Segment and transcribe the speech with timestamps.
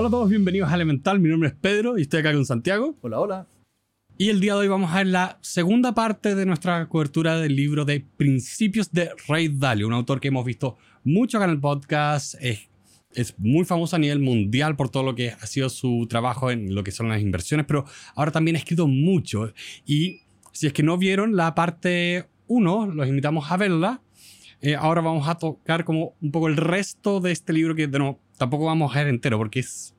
[0.00, 1.20] Hola a todos, bienvenidos a Elemental.
[1.20, 2.96] Mi nombre es Pedro y estoy acá con Santiago.
[3.02, 3.46] Hola, hola.
[4.16, 7.54] Y el día de hoy vamos a ver la segunda parte de nuestra cobertura del
[7.54, 11.60] libro de Principios de Ray Dalio, un autor que hemos visto mucho acá en el
[11.60, 12.34] podcast.
[12.40, 12.70] Es,
[13.12, 16.74] es muy famoso a nivel mundial por todo lo que ha sido su trabajo en
[16.74, 19.52] lo que son las inversiones, pero ahora también ha escrito mucho.
[19.84, 20.22] Y
[20.52, 24.00] si es que no vieron la parte 1, los invitamos a verla.
[24.62, 27.98] Eh, ahora vamos a tocar como un poco el resto de este libro que de
[27.98, 29.94] no, tampoco vamos a ver entero porque es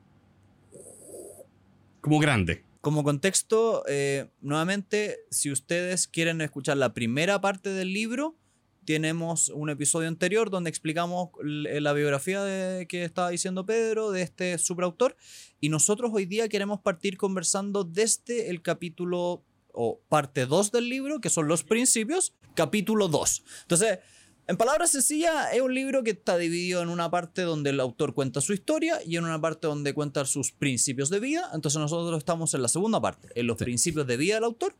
[2.00, 2.64] como grande.
[2.80, 8.36] Como contexto, eh, nuevamente, si ustedes quieren escuchar la primera parte del libro,
[8.84, 14.58] tenemos un episodio anterior donde explicamos la biografía de, que estaba diciendo Pedro, de este
[14.58, 15.14] superautor,
[15.60, 21.20] y nosotros hoy día queremos partir conversando desde el capítulo o parte 2 del libro,
[21.20, 23.44] que son los principios, capítulo 2.
[23.62, 24.00] Entonces,
[24.48, 28.12] en palabras sencillas, es un libro que está dividido en una parte donde el autor
[28.12, 31.48] cuenta su historia y en una parte donde cuenta sus principios de vida.
[31.54, 34.74] Entonces nosotros estamos en la segunda parte, en los principios de vida del autor.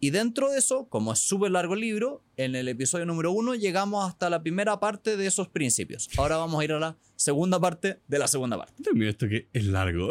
[0.00, 3.54] Y dentro de eso, como es súper largo el libro, en el episodio número uno
[3.54, 6.10] llegamos hasta la primera parte de esos principios.
[6.16, 8.82] Ahora vamos a ir a la segunda parte de la segunda parte.
[8.92, 10.10] Mira esto que es largo.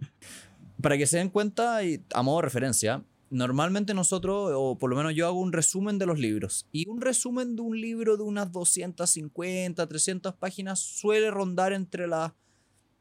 [0.82, 4.96] Para que se den cuenta, y a modo de referencia, normalmente nosotros, o por lo
[4.96, 6.66] menos yo hago un resumen de los libros.
[6.72, 12.32] Y un resumen de un libro de unas 250, 300 páginas suele rondar entre las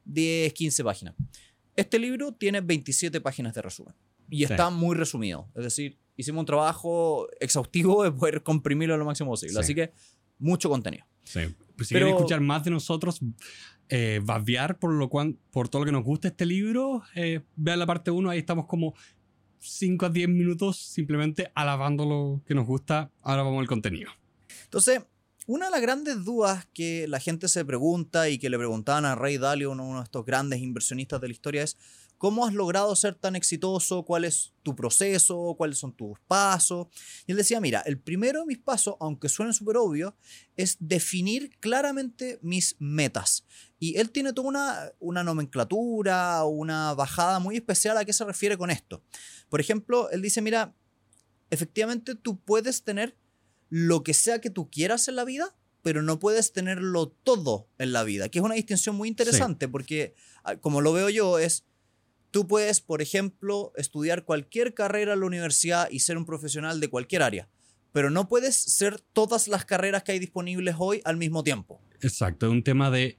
[0.06, 1.16] 10, 15 páginas.
[1.76, 3.96] Este libro tiene 27 páginas de resumen.
[4.30, 5.50] Y está muy resumido.
[5.56, 9.60] Es decir, hicimos un trabajo exhaustivo de poder comprimirlo lo máximo posible.
[9.60, 9.92] Así que
[10.38, 11.06] mucho contenido.
[11.24, 11.42] Sí.
[11.76, 13.20] Pues si quieren escuchar más de nosotros,
[13.88, 17.80] eh, babear por, lo cual, por todo lo que nos gusta este libro, eh, vean
[17.80, 18.94] la parte 1, ahí estamos como
[19.60, 23.12] 5 a 10 minutos simplemente alabando lo que nos gusta.
[23.22, 24.12] Ahora vamos al contenido.
[24.64, 25.02] Entonces,
[25.48, 29.16] una de las grandes dudas que la gente se pregunta y que le preguntaban a
[29.16, 31.78] Ray Dalio, uno de estos grandes inversionistas de la historia, es
[32.20, 34.04] ¿cómo has logrado ser tan exitoso?
[34.04, 35.56] ¿Cuál es tu proceso?
[35.58, 36.88] ¿Cuáles son tus pasos?
[37.26, 40.16] Y él decía, mira, el primero de mis pasos, aunque suene súper obvio,
[40.58, 43.46] es definir claramente mis metas.
[43.80, 48.58] Y él tiene toda una, una nomenclatura, una bajada muy especial a qué se refiere
[48.58, 49.02] con esto.
[49.48, 50.76] Por ejemplo, él dice, mira,
[51.50, 53.18] efectivamente tú puedes tener
[53.70, 57.94] lo que sea que tú quieras en la vida, pero no puedes tenerlo todo en
[57.94, 61.66] la vida, que es una distinción muy interesante porque, ah, como lo veo yo, es,
[62.32, 66.90] tú puedes, por ejemplo, estudiar cualquier carrera en la universidad y ser un profesional de
[66.90, 67.50] cualquier área,
[67.92, 71.82] pero no puedes ser todas las carreras que hay disponibles hoy al mismo tiempo.
[72.02, 73.18] Exacto, es un tema de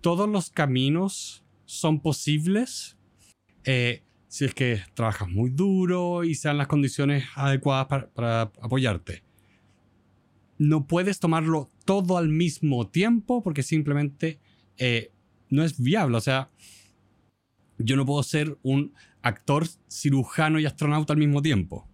[0.00, 2.96] todos los caminos son posibles.
[3.64, 9.22] Eh, si es que trabajas muy duro y sean las condiciones adecuadas para, apoyarte.
[10.58, 14.40] No puedes tomarlo todo al mismo tiempo porque simplemente
[14.76, 15.12] eh,
[15.50, 16.16] no es viable.
[16.16, 16.50] O sea,
[17.78, 21.88] yo no puedo ser un actor, cirujano y astronauta al mismo tiempo.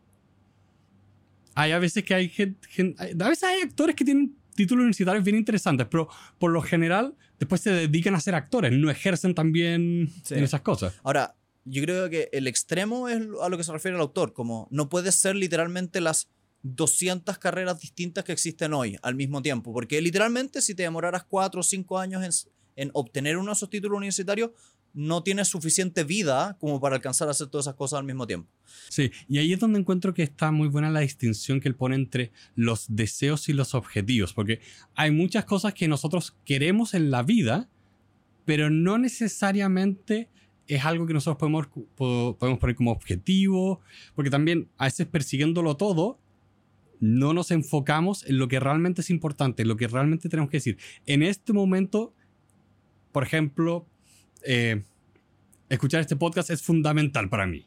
[1.55, 2.59] Hay a veces que hay gente,
[2.99, 6.09] a veces hay actores que tienen títulos universitarios bien interesantes, pero
[6.39, 10.95] por lo general después se dedican a ser actores, no ejercen también en esas cosas.
[11.03, 14.69] Ahora, yo creo que el extremo es a lo que se refiere el autor, como
[14.71, 16.29] no puedes ser literalmente las
[16.63, 21.61] 200 carreras distintas que existen hoy al mismo tiempo, porque literalmente si te demoraras 4
[21.61, 24.51] o 5 años en, obtener uno de esos títulos universitarios,
[24.95, 28.49] no tienes suficiente vida como para alcanzar a hacer todas esas cosas al mismo tiempo.
[28.89, 31.97] Sí, y ahí es donde encuentro que está muy buena la distinción que él pone
[31.97, 34.61] entre los deseos y los objetivos, porque
[34.95, 37.69] hay muchas cosas que nosotros queremos en la vida,
[38.45, 40.31] pero no necesariamente
[40.67, 43.81] es algo que nosotros podemos, podemos poner como objetivo,
[44.15, 46.21] porque también a veces persiguiéndolo todo,
[47.01, 50.59] no nos enfocamos en lo que realmente es importante, en lo que realmente tenemos que
[50.59, 50.79] decir.
[51.07, 52.15] En este momento,
[53.13, 53.87] por ejemplo,
[54.45, 54.83] eh,
[55.69, 57.67] escuchar este podcast es fundamental para mí.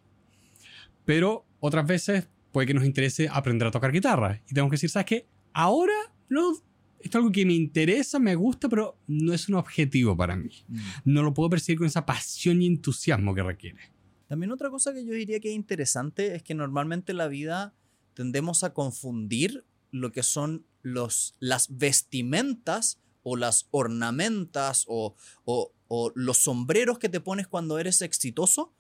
[1.06, 4.42] Pero otras veces puede que nos interese aprender a tocar guitarra.
[4.50, 5.28] Y tenemos que decir, ¿sabes qué?
[5.54, 5.94] Ahora
[6.30, 6.64] no, esto
[7.00, 10.52] es algo que me interesa, me gusta, pero no es un objetivo para mí.
[10.68, 10.78] Mm.
[11.06, 13.80] No lo puedo percibir con esa pasión y entusiasmo que requiere.
[14.28, 17.74] También otra cosa que yo diría que es interesante es que normalmente en la vida
[18.14, 25.16] tendemos a confundir lo que son los, las vestimentas o las ornamentas o,
[25.46, 28.74] o, o los sombreros que te pones cuando eres exitoso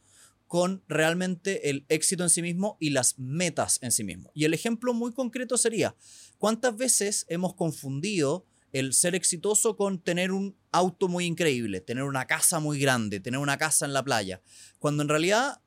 [0.48, 4.32] con realmente el éxito en sí mismo y las metas en sí mismo.
[4.34, 5.96] Y el ejemplo muy concreto sería,
[6.38, 12.26] ¿cuántas veces hemos confundido el ser exitoso con tener un auto muy increíble, tener una
[12.28, 14.42] casa muy grande, tener una casa en la playa?
[14.80, 15.62] Cuando en realidad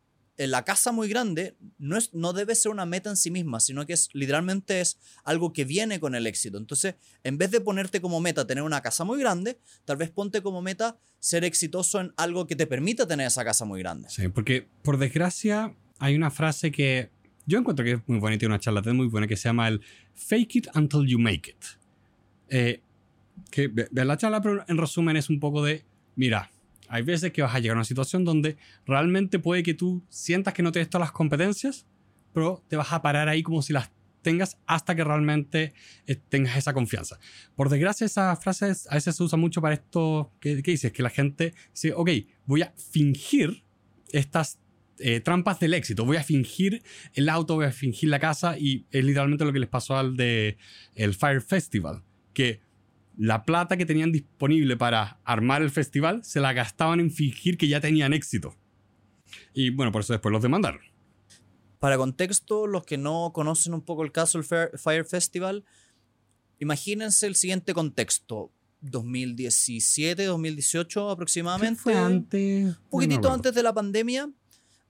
[0.46, 3.86] la casa muy grande no, es, no debe ser una meta en sí misma, sino
[3.86, 6.58] que es literalmente es algo que viene con el éxito.
[6.58, 6.94] Entonces,
[7.24, 10.62] en vez de ponerte como meta tener una casa muy grande, tal vez ponte como
[10.62, 14.08] meta ser exitoso en algo que te permita tener esa casa muy grande.
[14.08, 17.10] Sí, porque por desgracia hay una frase que
[17.46, 19.80] yo encuentro que es muy bonita y una charla muy buena que se llama el
[20.14, 21.64] fake it until you make it.
[22.48, 22.80] Eh,
[23.50, 25.84] que la charla, pero en resumen es un poco de,
[26.16, 26.50] mira,
[26.90, 30.52] hay veces que vas a llegar a una situación donde realmente puede que tú sientas
[30.52, 31.86] que no tienes todas las competencias,
[32.34, 33.90] pero te vas a parar ahí como si las
[34.22, 35.72] tengas hasta que realmente
[36.06, 37.18] eh, tengas esa confianza.
[37.54, 41.02] Por desgracia, esa frase a veces se usa mucho para esto que, que dices, que
[41.02, 42.10] la gente dice, ok,
[42.44, 43.64] voy a fingir
[44.12, 44.58] estas
[44.98, 46.04] eh, trampas del éxito.
[46.04, 46.82] Voy a fingir
[47.14, 50.16] el auto, voy a fingir la casa y es literalmente lo que les pasó al
[50.16, 50.58] de
[50.96, 52.02] el Fire Festival,
[52.34, 52.60] que
[53.20, 57.68] la plata que tenían disponible para armar el festival se la gastaban en fingir que
[57.68, 58.56] ya tenían éxito.
[59.52, 60.80] Y bueno, por eso después los demandaron.
[61.80, 65.66] Para contexto, los que no conocen un poco el caso del Fire Festival,
[66.60, 68.52] imagínense el siguiente contexto.
[68.80, 71.78] 2017, 2018 aproximadamente.
[71.78, 72.64] fue antes?
[72.64, 74.30] Un poquitito antes de la pandemia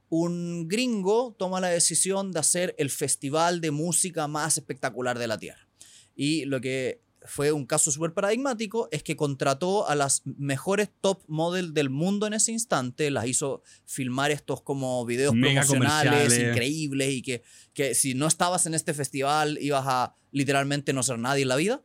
[0.08, 5.38] un gringo toma la decisión de hacer el festival de música más espectacular de la
[5.38, 5.66] Tierra.
[6.14, 11.22] Y lo que fue un caso súper paradigmático es que contrató a las mejores top
[11.28, 17.22] model del mundo en ese instante, las hizo filmar estos como videos promocionales increíbles y
[17.22, 21.48] que, que si no estabas en este festival ibas a literalmente no ser nadie en
[21.48, 21.82] la vida.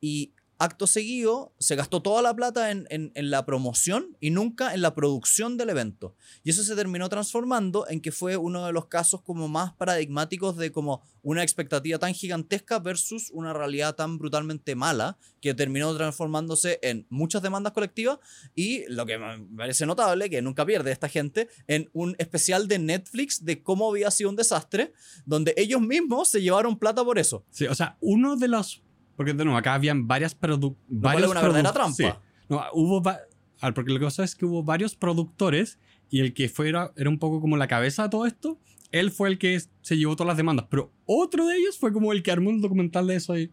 [0.00, 4.94] Y acto seguido se gastó toda la plata en, la promoción y nunca en la
[4.94, 6.16] producción del evento.
[6.42, 10.56] Y eso se terminó transformando en que fue uno de los casos como más paradigmáticos
[10.56, 16.80] de como una expectativa tan gigantesca versus una realidad tan brutalmente mala que terminó transformándose
[16.82, 18.18] en muchas demandas colectivas
[18.54, 22.78] y lo que me parece notable, que nunca pierde esta gente, en un especial de
[22.78, 24.92] Netflix de cómo había sido un desastre,
[25.24, 27.44] donde ellos mismos se llevaron plata por eso.
[27.50, 28.82] Sí, o sea, uno de los
[29.18, 31.20] porque de nuevo, acá habían varias productoras.
[31.20, 32.22] No una verdadera trampa.
[32.48, 36.92] No, hubo porque lo que pasa es que hubo varios productores y el que fuera
[36.94, 38.60] era un poco como la cabeza de todo esto,
[38.92, 42.12] él fue el que se llevó todas las demandas, pero otro de ellos fue como
[42.12, 43.50] el que armó un documental de eso ahí.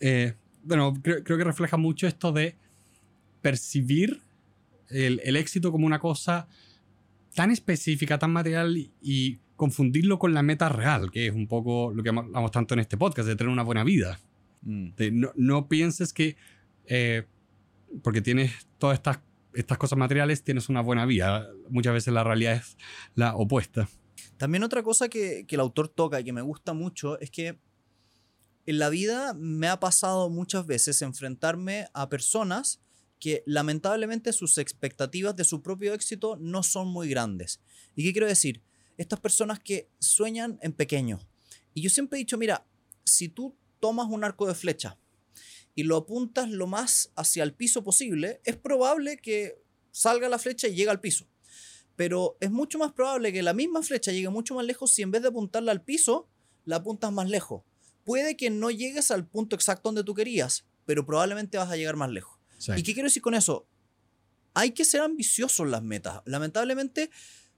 [0.00, 2.58] Eh, bueno, creo, que refleja mucho esto de
[3.40, 4.20] percibir
[4.90, 6.46] el, el, éxito como una cosa
[7.34, 12.02] tan específica, tan material y confundirlo con la meta real, que es un poco lo
[12.02, 14.20] que hablamos tanto en este podcast, de tener una buena vida.
[14.64, 15.24] Mm.
[15.36, 16.36] no, pienses que
[16.86, 17.24] eh,
[18.02, 19.20] porque tienes todas estas,
[19.54, 21.48] estas cosas materiales, tienes una buena vida.
[21.68, 22.76] Muchas veces la realidad es
[23.14, 23.88] la opuesta.
[24.36, 27.58] También otra cosa que, que el autor toca y que me gusta mucho es que
[28.66, 32.80] en la vida me ha pasado muchas veces enfrentarme a personas
[33.20, 37.60] que lamentablemente sus expectativas de su propio éxito no son muy grandes.
[37.94, 38.62] ¿Y qué quiero decir?
[38.96, 41.20] Estas personas que sueñan en pequeño.
[41.74, 42.66] Y yo siempre he dicho, mira,
[43.04, 44.96] si tú tomas un arco de flecha
[45.74, 49.60] y lo apuntas lo más hacia el piso posible, es probable que
[49.90, 51.26] salga la flecha y llegue al piso.
[51.94, 55.10] Pero es mucho más probable que la misma flecha llegue mucho más lejos si en
[55.10, 56.30] vez de apuntarla al piso,
[56.64, 57.62] la apuntas más lejos.
[58.04, 61.96] Puede que no llegues al punto exacto donde tú querías, pero probablemente vas a llegar
[61.96, 62.38] más lejos.
[62.74, 63.66] ¿Y qué quiero decir con eso?
[64.54, 66.22] Hay que ser ambiciosos las metas.
[66.24, 67.10] Lamentablemente,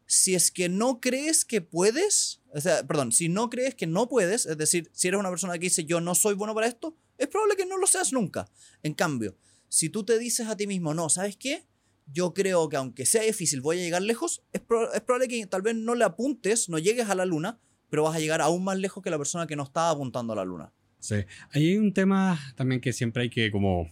[0.07, 4.09] si es que no crees que puedes, o sea, perdón, si no crees que no
[4.09, 6.97] puedes, es decir, si eres una persona que dice yo no soy bueno para esto,
[7.19, 8.49] es probable que no lo seas nunca.
[8.83, 9.37] En cambio,
[9.69, 11.65] si tú te dices a ti mismo, no, ¿sabes qué?
[12.07, 14.63] Yo creo que aunque sea difícil, voy a llegar lejos, es,
[14.95, 17.59] es probable que tal vez no le apuntes, no llegues a la luna,
[17.91, 20.37] pero vas a llegar aún más lejos que la persona que no estaba apuntando a
[20.37, 20.73] la luna.
[21.01, 21.17] Sí,
[21.51, 23.91] ahí hay un tema también que siempre hay que como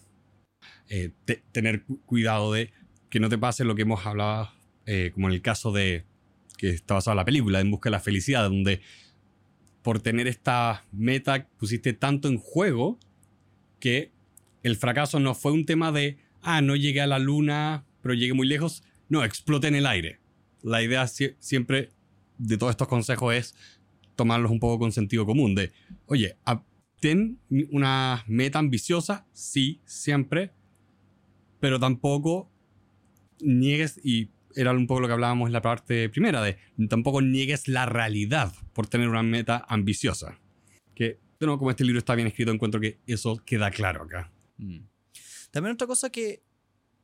[0.88, 1.12] eh,
[1.52, 2.73] tener cuidado de
[3.11, 4.50] que no te pase lo que hemos hablado
[4.87, 6.05] eh, como en el caso de
[6.57, 8.81] que está basada la película, En Busca de la Felicidad, donde
[9.83, 12.99] por tener esta meta pusiste tanto en juego
[13.81, 14.12] que
[14.62, 18.33] el fracaso no fue un tema de, ah, no llegué a la luna, pero llegué
[18.33, 18.83] muy lejos.
[19.09, 20.21] No, exploté en el aire.
[20.62, 21.91] La idea siempre
[22.38, 23.55] de todos estos consejos es
[24.17, 25.73] tomarlos un poco con sentido común, de,
[26.07, 26.37] oye,
[27.00, 27.38] ten
[27.71, 30.53] una meta ambiciosa, sí, siempre,
[31.61, 32.50] pero tampoco
[33.41, 36.58] niegues y era un poco lo que hablábamos en la parte primera, de
[36.88, 40.38] tampoco niegues la realidad por tener una meta ambiciosa.
[40.94, 44.32] Que, bueno, como este libro está bien escrito, encuentro que eso queda claro acá.
[44.58, 44.80] Mm.
[45.50, 46.42] También otra cosa que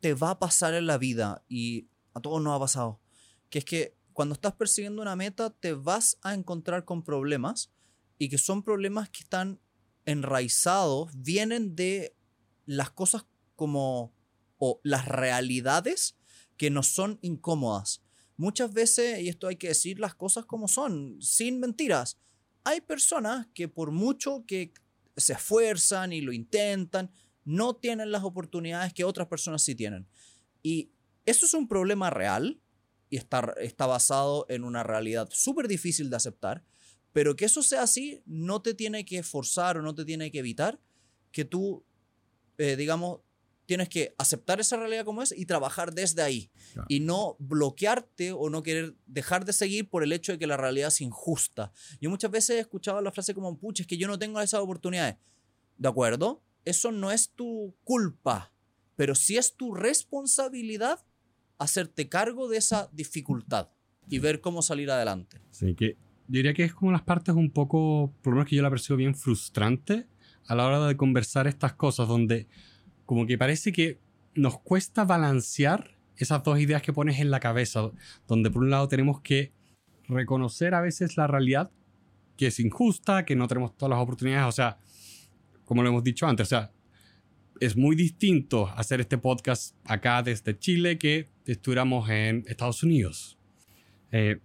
[0.00, 3.00] te va a pasar en la vida, y a todos nos ha pasado,
[3.49, 7.73] que es que cuando estás persiguiendo una meta te vas a encontrar con problemas
[8.19, 9.61] y que son problemas que están
[10.04, 12.16] enraizados, vienen de
[12.66, 13.26] las cosas
[13.57, 14.14] como,
[14.59, 16.20] o las realidades
[16.61, 18.02] que nos son incómodas.
[18.37, 22.19] muchas veces, y esto hay que decir las cosas como son, sin mentiras,
[22.64, 24.75] hay personas que por mucho que
[25.17, 27.11] se esfuerzan y lo intentan,
[27.47, 30.07] no tienen las oportunidades que otras personas sí tienen.
[30.62, 30.90] Y
[31.25, 32.61] eso es un problema real
[33.09, 36.62] y está, está basado en una realidad súper difícil de aceptar,
[37.14, 40.40] pero que eso sea así no te tiene que forzar o no te tiene que
[40.40, 40.79] evitar
[41.33, 41.87] que tú,
[42.59, 43.21] eh, digamos,
[43.71, 46.50] tienes que aceptar esa realidad como es y trabajar desde ahí.
[46.89, 50.57] Y no bloquearte o no querer dejar de seguir por el hecho de que la
[50.57, 51.71] realidad es injusta.
[52.00, 54.59] Yo muchas veces he escuchado la frase como, pucha, es que yo no tengo esas
[54.59, 55.19] oportunidades.
[55.79, 56.43] ¿De acuerdo?
[56.65, 58.53] Eso no es tu culpa,
[58.97, 61.07] pero sí es tu responsabilidad
[61.57, 63.69] hacerte cargo de esa dificultad
[64.09, 65.41] y ver cómo salir adelante.
[65.53, 65.91] Sí, que
[66.27, 68.71] yo diría que es como las partes un poco, por lo menos que yo la
[68.71, 70.09] percibo bien frustrante
[70.49, 72.49] a la hora de conversar estas cosas, donde
[73.11, 73.99] como que parece que
[74.37, 77.90] nos cuesta balancear esas dos ideas que pones en la cabeza,
[78.29, 79.52] donde por un lado tenemos que
[80.07, 81.73] reconocer a veces la realidad
[82.37, 84.79] que es injusta, que no tenemos todas las oportunidades, o sea,
[85.64, 86.71] como lo hemos dicho antes, o sea,
[87.59, 93.37] es muy distinto hacer este podcast acá desde Chile que estuviéramos en Estados Unidos.
[94.12, 94.38] Eh,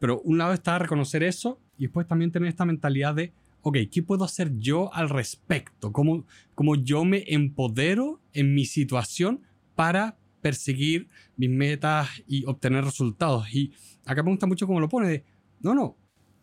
[0.00, 3.32] pero un lado está reconocer eso y después también tener esta mentalidad de
[3.68, 5.92] ok, ¿qué puedo hacer yo al respecto?
[5.92, 9.42] ¿Cómo, cómo yo me empodero en mi situación
[9.74, 13.52] para perseguir mis metas y obtener resultados?
[13.52, 13.72] Y
[14.04, 15.24] acá me gusta mucho cómo lo pone
[15.60, 15.96] no, no,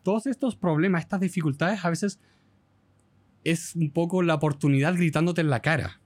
[0.03, 2.19] todos estos problemas, estas dificultades a veces
[3.45, 6.01] es un poco la oportunidad gritándote en la cara.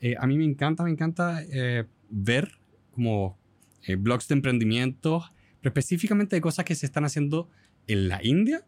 [0.00, 2.52] Eh, a mí me encanta, me encanta eh, ver
[2.92, 3.38] como
[3.86, 5.26] eh, blogs de emprendimiento,
[5.60, 7.50] pero específicamente de cosas que se están haciendo
[7.86, 8.64] en la India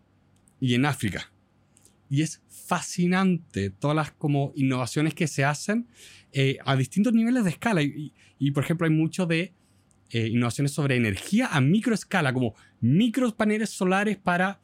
[0.61, 1.31] y en África
[2.09, 5.89] y es fascinante todas las como innovaciones que se hacen
[6.33, 7.83] eh, a distintos niveles de escala.
[7.83, 9.53] Y, por ejemplo, hay mucho de
[10.11, 14.61] eh, innovaciones sobre energía a microescala, como micros paneles solares para,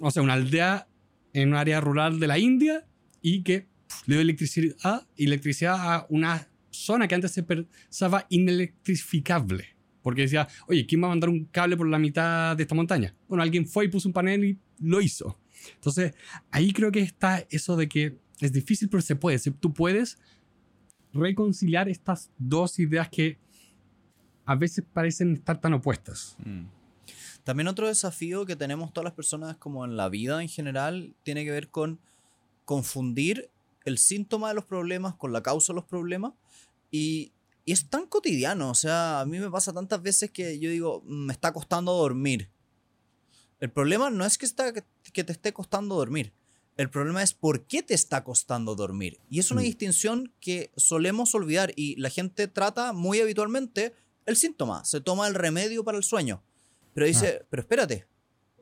[0.00, 0.88] o sea, una aldea
[1.32, 2.86] en un área rural de la India
[3.20, 3.66] y que
[4.06, 9.76] le da electricidad, electricidad a una zona que antes se pensaba inelectrificable.
[10.02, 13.14] Porque decía, oye, ¿quién va a mandar un cable por la mitad de esta montaña?
[13.28, 15.36] Bueno, alguien fue y puso un panel y lo hizo.
[15.74, 16.14] Entonces,
[16.50, 19.38] ahí creo que está eso de que es difícil, pero se puede.
[19.60, 20.18] Tú puedes
[21.12, 23.38] reconciliar estas dos ideas que
[24.44, 26.36] a veces parecen estar tan opuestas.
[26.44, 26.66] Mm.
[27.44, 31.44] También otro desafío que tenemos todas las personas como en la vida en general tiene
[31.44, 32.00] que ver con
[32.64, 33.50] confundir
[33.84, 36.32] el síntoma de los problemas con la causa de los problemas
[36.90, 37.32] y,
[37.64, 41.02] y es tan cotidiano, o sea, a mí me pasa tantas veces que yo digo,
[41.06, 42.50] me está costando dormir
[43.60, 46.34] el problema no es que, está, que te esté costando dormir.
[46.76, 49.18] El problema es por qué te está costando dormir.
[49.30, 49.64] Y es una mm.
[49.64, 53.94] distinción que solemos olvidar y la gente trata muy habitualmente
[54.26, 54.84] el síntoma.
[54.84, 56.44] Se toma el remedio para el sueño.
[56.92, 57.46] Pero dice, ah.
[57.48, 58.06] pero espérate,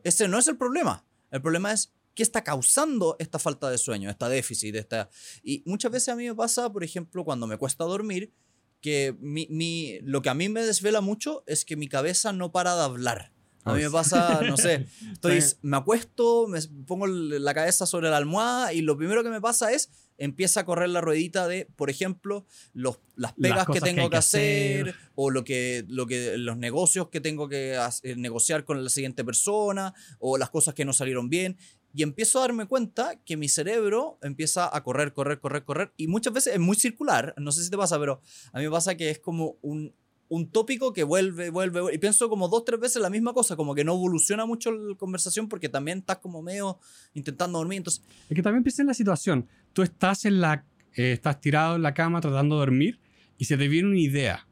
[0.05, 1.05] ese no es el problema.
[1.33, 4.77] El problema es qué está causando esta falta de sueño, esta déficit.
[4.77, 5.11] Esta...
[5.43, 8.33] Y muchas veces a mí me pasa, por ejemplo, cuando me cuesta dormir,
[8.81, 12.77] que mi, lo que a mí me desvela mucho es que mi cabeza no para
[12.77, 13.33] de hablar.
[13.65, 18.19] A mí me pasa, no sé, estoy, me acuesto, me pongo la cabeza sobre la
[18.19, 21.91] almohada y lo primero que me pasa es empieza a correr la ruedita de, por
[21.91, 27.09] ejemplo, los, las pegas que tengo que, hacer, o lo que, lo que, los negocios
[27.09, 31.29] que tengo que eh, negociar con la siguiente persona o las cosas que no salieron
[31.29, 31.57] bien.
[31.97, 35.93] Y empiezo a darme cuenta que mi cerebro empieza a correr, correr, correr, correr.
[35.97, 37.35] Y muchas veces es muy circular.
[37.39, 38.21] No sé si te pasa, pero
[38.53, 39.95] a mí me pasa que es como un,
[40.35, 43.57] un tópico que vuelve, vuelve, vuelve, y pienso como dos, tres veces la misma cosa,
[43.57, 46.79] como que no evoluciona mucho la conversación porque también estás como medio
[47.15, 48.03] intentando dormir, entonces...
[48.29, 50.65] Es que también piensa en la situación, tú estás en la,
[50.95, 53.01] eh, estás tirado en la cama tratando de dormir
[53.39, 54.49] y se te viene una idea,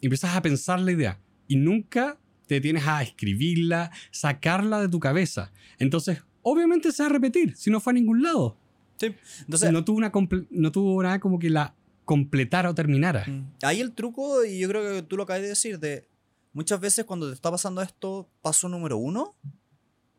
[0.00, 1.20] y empiezas a pensar la idea.
[1.48, 7.12] Y nunca te tienes a escribirla, sacarla de tu cabeza, entonces obviamente se va a
[7.12, 8.58] repetir, si no fue a ningún lado.
[8.98, 9.72] Sí, entonces...
[9.72, 10.12] No tuvo, una
[10.50, 13.24] no tuvo nada como que la completara o terminara.
[13.26, 13.54] Mm.
[13.62, 16.08] Ahí el truco, y yo creo que tú lo acabas de decir, de
[16.52, 19.36] muchas veces cuando te está pasando esto, paso número uno,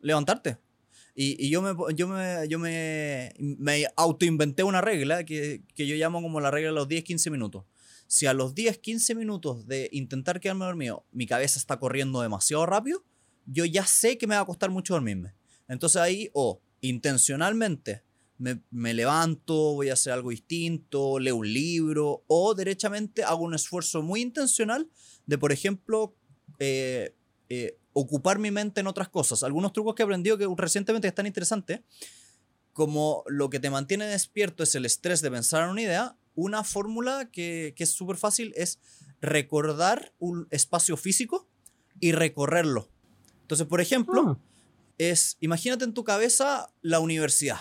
[0.00, 0.58] levantarte.
[1.14, 5.94] Y, y yo, me, yo, me, yo me, me autoinventé una regla que, que, yo
[5.94, 7.64] llamo como la regla de los 10-15 minutos.
[8.08, 13.04] Si a los 10-15 minutos de intentar quedarme dormido, mi cabeza está corriendo demasiado rápido,
[13.46, 15.34] yo ya sé que me va a costar mucho dormirme.
[15.68, 18.03] Entonces ahí, o intencionalmente
[18.38, 24.02] me, levanto, voy a hacer algo distinto, leo un libro o derechamente hago un esfuerzo
[24.02, 24.88] muy intencional
[25.26, 26.14] de, por ejemplo,
[26.58, 27.14] eh,
[27.48, 29.42] eh, ocupar mi mente en otras cosas.
[29.42, 31.80] Algunos trucos que he aprendido que recientemente están interesantes,
[32.72, 36.64] como lo que te mantiene despierto es el estrés de pensar en una idea, una
[36.64, 38.80] fórmula que, que es súper fácil es
[39.20, 41.48] recordar un espacio físico
[42.00, 42.88] y recorrerlo.
[43.42, 44.38] Entonces, por ejemplo, Ah,
[44.98, 47.58] es, imagínate en tu cabeza la universidad.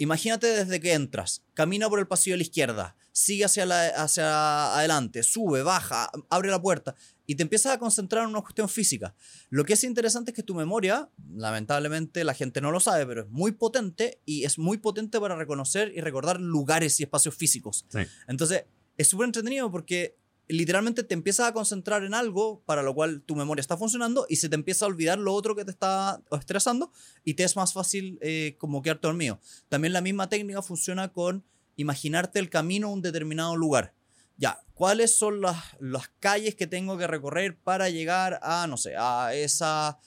[0.00, 4.74] Imagínate desde que entras, camina por el pasillo a la izquierda, sigue hacia, la- hacia
[4.74, 6.94] adelante, sube, baja, abre la puerta
[7.26, 9.14] y te empiezas a concentrar en una cuestión física.
[9.50, 13.22] Lo que es interesante es que tu memoria, lamentablemente la gente no lo sabe, pero
[13.24, 17.84] es muy potente y es muy potente para reconocer y recordar lugares y espacios físicos.
[17.88, 17.98] sí.
[18.26, 18.64] Entonces,
[18.96, 20.16] es súper entretenido porque
[20.52, 24.36] literalmente te empiezas a concentrar en algo para lo cual tu memoria está funcionando y
[24.36, 26.92] se te empieza a olvidar lo otro que te está estresando
[27.24, 29.40] y te es más fácil eh, como quedarte dormido.
[29.68, 31.44] También la misma técnica funciona con
[31.76, 33.94] imaginarte el camino a un determinado lugar.
[34.36, 38.94] Ya, ¿cuáles son las, las calles que tengo que recorrer para llegar a, no sé,
[38.96, 39.98] a esa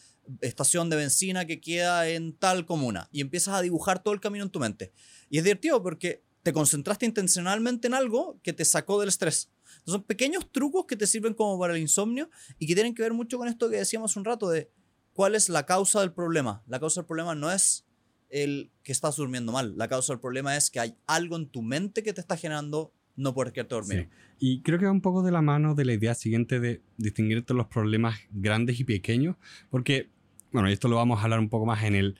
[0.42, 3.08] estación de benzina que queda en tal comuna?
[3.12, 4.92] Y empiezas a dibujar todo el camino en tu mente.
[5.30, 9.50] Y es divertido porque te concentraste intencionalmente en algo que te sacó del estrés.
[9.86, 13.14] Son pequeños trucos que te sirven como para el insomnio y que tienen que ver
[13.14, 14.70] mucho con esto que decíamos un rato de
[15.14, 16.64] cuál es la causa del problema.
[16.68, 17.86] La causa del problema no es
[18.30, 19.78] el que estás durmiendo mal.
[19.78, 22.92] La causa del problema es que hay algo en tu mente que te está generando
[23.16, 24.04] no poder quedarte dormido.
[24.04, 24.10] Sí.
[24.40, 27.38] Y creo que va un poco de la mano de la idea siguiente de distinguir
[27.38, 29.36] entre los problemas grandes y pequeños,
[29.70, 30.10] porque,
[30.52, 32.20] bueno, esto lo vamos a hablar un poco más en el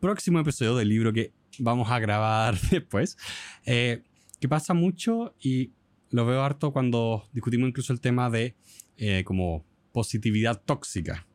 [0.00, 3.16] próximo episodio del libro que vamos a grabar después,
[3.64, 4.02] eh,
[4.40, 5.70] que pasa mucho y
[6.12, 8.54] lo veo harto cuando discutimos incluso el tema de
[8.98, 11.26] eh, como positividad tóxica,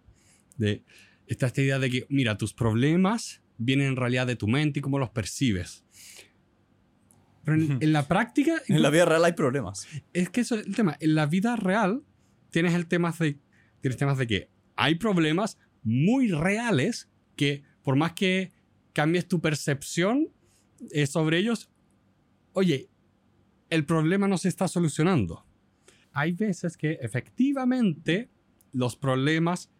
[0.57, 0.83] de
[1.27, 4.81] esta, esta idea de que, mira, tus problemas vienen en realidad de tu mente y
[4.81, 5.83] cómo los percibes.
[7.43, 9.87] Pero en, en la práctica, En la vida real hay problemas.
[10.13, 10.95] es que eso es el tema.
[10.99, 12.03] En la vida real
[12.51, 13.39] tienes el tema de,
[13.81, 18.51] tienes temas de que hay problemas muy reales que por más que
[18.93, 20.29] cambies tu percepción
[20.91, 21.69] eh, sobre ellos,
[22.53, 22.89] oye,
[23.69, 25.45] el problema no se está solucionando.
[26.13, 28.29] Hay veces que efectivamente
[28.71, 29.71] los problemas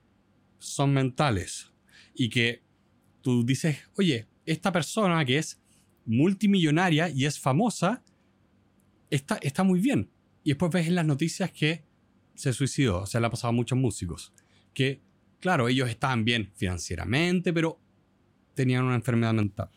[0.59, 1.71] son mentales
[2.13, 2.63] y que
[3.21, 5.61] tú dices, oye, esta persona que es
[6.05, 8.03] multimillonaria y es famosa,
[9.09, 10.09] está, está muy bien.
[10.43, 11.83] Y después ves en las noticias que
[12.33, 14.33] se suicidó, o sea, le ha pasado a muchos músicos.
[14.73, 15.01] Que,
[15.39, 17.79] claro, ellos estaban bien financieramente, pero
[18.53, 19.69] tenían una enfermedad mental.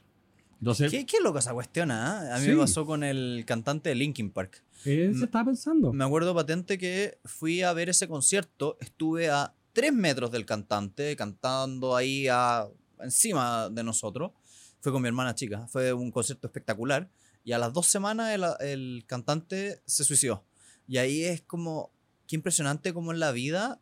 [0.60, 2.34] Entonces, ¿Qué, qué loca esa cuestión, ah?
[2.36, 2.50] A mí Sí.
[2.52, 4.62] me pasó con el cantante de Linkin Park.
[4.84, 5.92] se estaba pensando.
[5.92, 11.16] Me acuerdo patente que fui a ver ese concierto, estuve a tres metros del cantante,
[11.16, 12.68] cantando ahí a,
[13.00, 14.32] encima de nosotros.
[14.80, 17.10] Fue con mi hermana chica, fue un concierto espectacular.
[17.44, 20.44] Y a las dos semanas el, el cantante se suicidó.
[20.86, 21.90] Y ahí es como,
[22.26, 23.80] qué impresionante como en la vida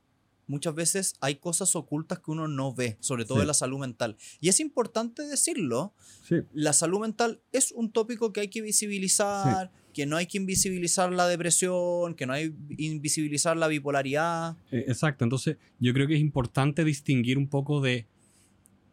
[0.48, 3.42] muchas veces hay cosas ocultas que uno no ve, sobre todo Sí.
[3.42, 4.16] en la salud mental.
[4.40, 6.36] Y es importante decirlo, Sí.
[6.52, 11.12] la salud mental es un tópico que hay que visibilizar, que no hay que invisibilizar
[11.12, 14.56] la depresión, que no hay que invisibilizar la bipolaridad.
[14.72, 18.06] Eh, Exacto, entonces yo creo que es importante distinguir un poco de,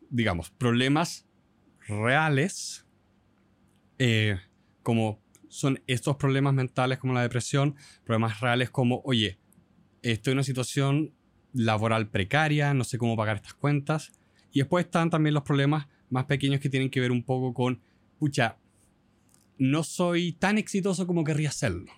[0.09, 1.25] digamos, problemas
[1.87, 2.85] reales,
[3.97, 4.37] eh,
[4.83, 9.39] como son estos problemas mentales como la depresión, problemas reales como, oye,
[10.01, 11.14] estoy en una situación
[11.55, 14.11] laboral precaria, no sé cómo pagar estas cuentas,
[14.51, 17.81] y después están también los problemas más pequeños que tienen que ver un poco con,
[18.19, 18.57] pucha,
[19.57, 21.91] no soy tan exitoso como querría serlo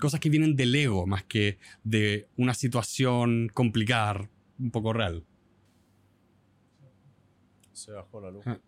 [0.00, 5.24] cosas que vienen del ego más que de una situación complicada, un poco real.
[7.72, 8.44] Se bajó la luz.
[8.46, 8.60] Ah.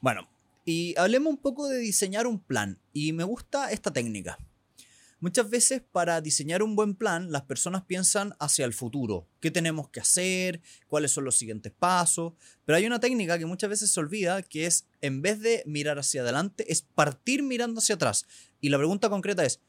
[0.00, 0.28] Bueno,
[0.64, 2.78] y hablemos un poco de diseñar un plan.
[2.92, 4.38] Y me gusta esta técnica.
[5.20, 9.26] Muchas veces para diseñar un buen plan, las personas piensan hacia el futuro.
[9.40, 10.60] ¿Qué tenemos que hacer?
[10.86, 12.34] ¿Cuáles son los siguientes pasos?
[12.64, 15.98] Pero hay una técnica que muchas veces se olvida, que es, en vez de mirar
[15.98, 18.26] hacia adelante, es partir mirando hacia atrás.
[18.60, 19.60] Y la pregunta concreta es,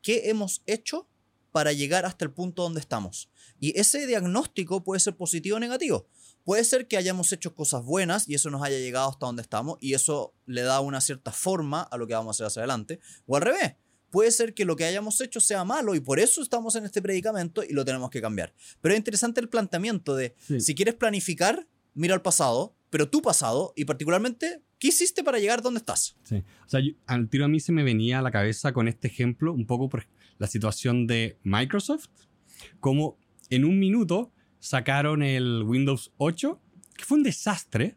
[0.00, 1.06] ¿qué hemos hecho
[1.52, 3.28] para llegar hasta el punto donde estamos?
[3.60, 6.06] Y ese diagnóstico puede ser positivo o negativo.
[6.42, 9.76] Puede ser que hayamos hecho cosas buenas y eso nos haya llegado hasta donde estamos
[9.80, 13.00] y eso le da una cierta forma a lo que vamos a hacer hacia adelante.
[13.26, 13.74] O al revés,
[14.10, 17.02] puede ser que lo que hayamos hecho sea malo y por eso estamos en este
[17.02, 18.54] predicamento y lo tenemos que cambiar.
[18.80, 20.60] Pero es interesante el planteamiento de, Sí.
[20.60, 25.60] si quieres planificar, mira al pasado, pero tu pasado y particularmente, ¿qué hiciste para llegar
[25.62, 26.16] donde estás?
[26.24, 26.36] Sí.
[26.64, 29.08] O sea, yo- al tiro a mí se me venía a la cabeza con este
[29.08, 30.06] ejemplo un poco por
[30.38, 32.08] la situación de Microsoft,
[32.80, 33.18] como
[33.50, 36.60] en un minuto sacaron el Windows 8,
[36.96, 37.96] que fue un desastre,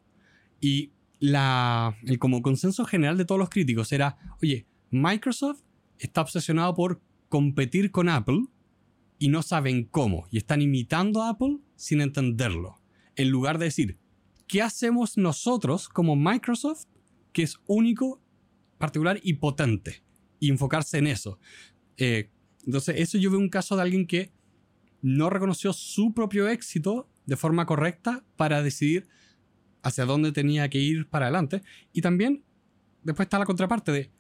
[0.60, 5.62] y la, el como consenso general de todos los críticos era, oye, Microsoft
[6.00, 8.46] está obsesionado por competir con Apple
[9.20, 12.80] y no saben cómo, y están imitando a Apple sin entenderlo,
[13.16, 14.00] en lugar de decir,
[14.48, 16.86] ¿qué hacemos nosotros como Microsoft
[17.34, 18.22] que es único,
[18.78, 20.04] particular y potente?
[20.40, 21.38] Y enfocarse en eso.
[21.98, 22.32] Eh,
[22.66, 24.32] entonces, eso yo veo un caso de alguien que
[25.02, 29.08] no reconoció su propio éxito de forma correcta para decidir
[29.84, 31.62] hacia dónde tenía que ir para adelante.
[31.94, 32.44] Y también
[33.04, 34.12] después está la contraparte de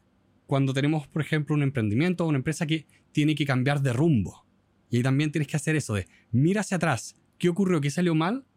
[0.49, 4.47] cuando tenemos, por ejemplo, un emprendimiento o una empresa que tiene que cambiar de rumbo.
[4.89, 8.15] Y ahí también tienes que hacer eso de mira hacia atrás, qué ocurrió, qué salió
[8.15, 8.47] mal,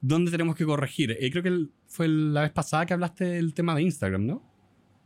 [0.00, 1.18] dónde tenemos que corregir.
[1.20, 4.48] Y creo que fue la vez pasada que hablaste del tema de Instagram, ¿no?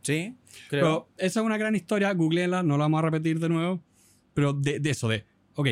[0.02, 0.36] Sí,
[0.68, 0.82] creo.
[0.82, 3.82] Pero esa es una gran historia, googleela, no la vamos a repetir de nuevo.
[4.34, 5.68] Pero de, de eso, de, ok,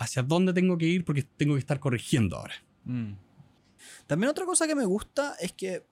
[0.00, 1.04] ¿hacia dónde tengo que ir?
[1.04, 2.54] Porque tengo que estar corrigiendo ahora.
[2.84, 3.12] Mm.
[4.08, 5.84] También otra cosa que me gusta es que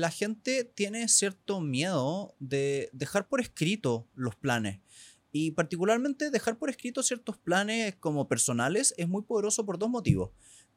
[0.00, 4.80] la gente tiene cierto miedo de dejar por escrito los planes.
[5.30, 10.30] Y particularmente dejar por escrito ciertos planes como personales es muy poderoso por dos motivos.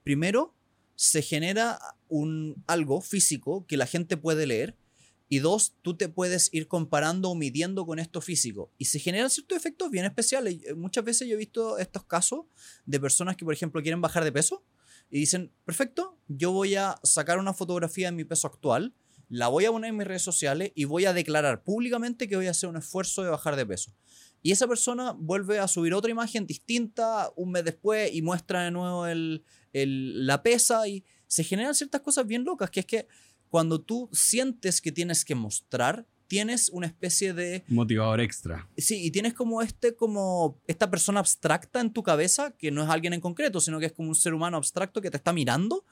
[0.04, 0.54] Primero,
[0.96, 1.80] se genera
[2.10, 4.78] un algo físico que la gente puede leer.
[5.30, 8.70] Y dos, tú te puedes ir comparando o midiendo con esto físico.
[8.78, 10.58] Y se generan ciertos efectos bien especiales.
[10.76, 12.42] Muchas veces yo he visto estos casos
[12.86, 14.66] de personas que, por ejemplo, quieren bajar de peso
[15.10, 18.94] y dicen, perfecto, yo voy a sacar una fotografía de mi peso actual,
[19.32, 22.48] la voy a poner en mis redes sociales y voy a declarar públicamente que voy
[22.48, 23.96] a hacer un esfuerzo de bajar de peso.
[24.42, 28.72] Y esa persona vuelve a subir otra imagen distinta un mes después y muestra de
[28.72, 33.08] nuevo el, el, la pesa y se generan ciertas cosas bien locas, que es que
[33.48, 38.68] cuando tú sientes que tienes que mostrar, tienes una especie de Motivador extra.
[38.78, 42.90] Sí, y tienes como este, como esta persona abstracta en tu cabeza, que no es
[42.90, 45.86] alguien en concreto, sino que es como un ser humano abstracto que te está mirando.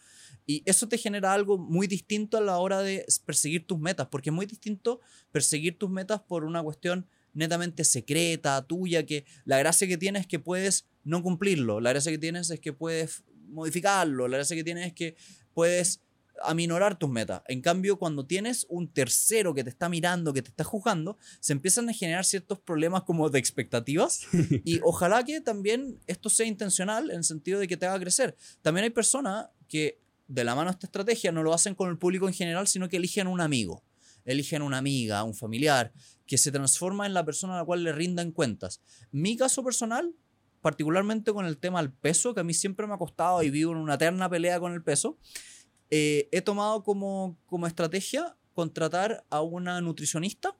[0.49, 4.31] Y eso te genera algo muy distinto a la hora de perseguir tus metas, porque
[4.31, 4.99] es muy distinto
[5.31, 10.27] perseguir tus metas por una cuestión netamente secreta, tuya, que la gracia que tienes es
[10.27, 14.63] que puedes no cumplirlo, la gracia que tienes es que puedes modificarlo, la gracia que
[14.63, 15.15] tienes es que
[15.53, 16.01] puedes
[16.41, 17.43] aminorar tus metas.
[17.47, 21.53] En cambio, cuando tienes un tercero que te está mirando, que te está juzgando, se
[21.53, 24.21] empiezan a generar ciertos problemas como de expectativas
[24.65, 28.35] y ojalá que también esto sea intencional en el sentido de que te haga crecer.
[28.63, 32.27] También hay personas que de la mano esta estrategia no lo hacen con el público
[32.27, 33.83] en general, sino que eligen un amigo,
[34.25, 35.91] eligen una amiga, un familiar,
[36.27, 38.81] que se transforma en la persona a la cual le rindan cuentas.
[39.11, 40.13] Mi caso personal,
[40.61, 43.71] particularmente con el tema del peso, que a mí siempre me ha costado y vivo
[43.71, 45.17] en una eterna pelea con el peso,
[45.89, 50.55] eh, he tomado como, como estrategia contratar a una nutricionista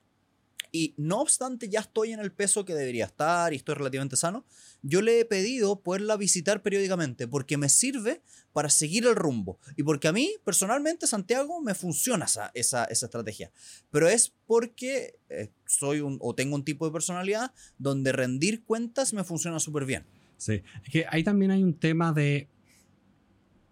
[0.72, 4.44] y no obstante ya estoy en el peso que debería estar y estoy relativamente sano,
[4.82, 9.82] yo le he pedido poderla visitar periódicamente porque me sirve para seguir el rumbo y
[9.82, 13.52] porque a mí personalmente Santiago me funciona esa, esa, esa estrategia,
[13.90, 19.12] pero es porque eh, soy un, o tengo un tipo de personalidad donde rendir cuentas
[19.12, 20.04] me funciona súper bien.
[20.36, 22.48] Sí, es que ahí también hay un tema de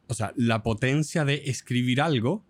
[0.08, 2.44] o sea, la potencia de escribir algo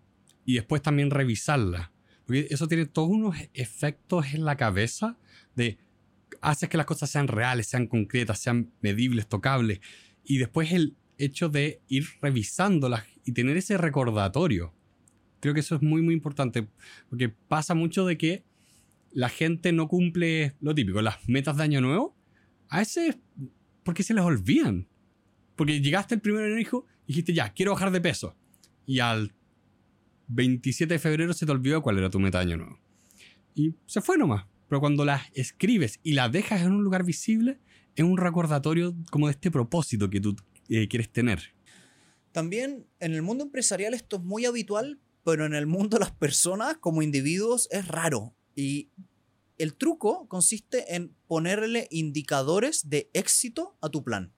[0.45, 1.91] y después también revisarla.
[2.29, 5.17] Eso tiene todos unos efectos en la cabeza
[5.55, 5.77] de
[6.41, 9.79] hace que las cosas sean reales, sean concretas, sean medibles, tocables.
[10.23, 14.73] Y después el hecho de ir revisándolas y tener ese recordatorio.
[15.39, 16.67] Creo que eso es muy, muy importante.
[17.09, 18.43] Porque pasa mucho de que
[19.11, 22.15] la gente no cumple lo típico, las metas de año nuevo.
[22.67, 23.17] A veces,
[23.83, 24.87] porque se les olvidan.
[25.55, 28.35] Porque llegaste el primero de enero y dijiste ya, quiero bajar de peso.
[28.85, 29.33] Y al
[30.29, 32.79] 27 de febrero se te olvidó cuál era tu meta año nuevo.
[33.55, 34.45] Y se fue nomás.
[34.69, 37.59] Pero cuando las escribes y las dejas en un lugar visible,
[37.95, 40.35] es un recordatorio como de este propósito que tú
[40.69, 41.55] eh, quieres tener.
[42.31, 46.11] También en el mundo empresarial esto es muy habitual, pero en el mundo de las
[46.11, 48.35] personas como individuos es raro.
[48.55, 48.91] Y
[49.57, 54.33] el truco consiste en ponerle indicadores de éxito a tu plan.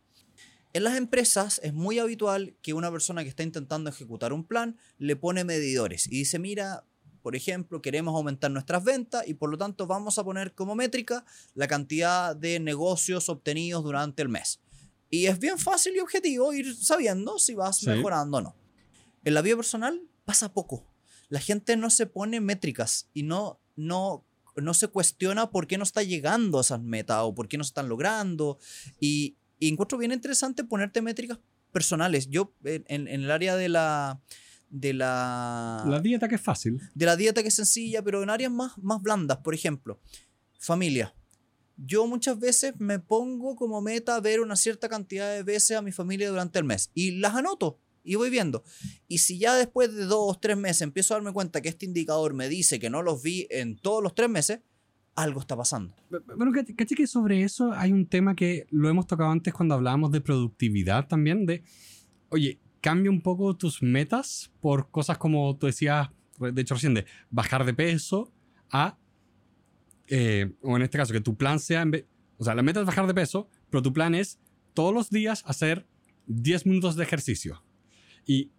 [0.73, 4.77] En las empresas es muy habitual que una persona que está intentando ejecutar un plan
[4.97, 6.85] le pone medidores y dice, mira,
[7.21, 11.25] por ejemplo, queremos aumentar nuestras ventas y por lo tanto vamos a poner como métrica
[11.55, 14.59] la cantidad de negocios obtenidos durante el mes.
[15.09, 17.87] Y es bien fácil y objetivo ir sabiendo si vas Sí.
[17.87, 18.55] mejorando o no.
[19.25, 20.87] En la vida personal pasa poco.
[21.27, 25.83] La gente no se pone métricas y no, no, no se cuestiona por qué no
[25.83, 28.57] está llegando a esas metas o por qué no se están logrando.
[29.01, 31.39] Y, y encuentro bien interesante ponerte métricas
[31.71, 32.27] personales.
[32.29, 34.19] Yo en, el área de la...
[34.69, 36.79] De la, La dieta que es fácil.
[36.95, 39.99] de la dieta que es sencilla, pero en áreas más, más blandas, por ejemplo,
[40.57, 41.13] familia.
[41.77, 45.91] Yo muchas veces me pongo como meta ver una cierta cantidad de veces a mi
[45.91, 48.63] familia durante el mes y las anoto y voy viendo.
[49.07, 52.33] Y si ya después de dos, tres meses empiezo a darme cuenta que este indicador
[52.33, 54.61] me dice que no los vi en todos los tres meses,
[55.15, 55.93] algo está pasando.
[56.37, 59.75] Bueno, cach- caché que sobre eso hay un tema que lo hemos tocado antes cuando
[59.75, 61.63] hablábamos de productividad también, de,
[62.29, 67.05] oye, cambia un poco tus metas por cosas como tú decías, de hecho recién, de
[67.29, 68.31] bajar de peso
[68.71, 68.97] a,
[70.07, 72.05] eh, o en este caso, que tu plan sea, en vez-
[72.37, 74.39] o sea, la meta es bajar de peso, pero tu plan es
[74.73, 75.85] todos los días hacer
[76.27, 77.63] 10 minutos de ejercicio.
[78.25, 78.51] Y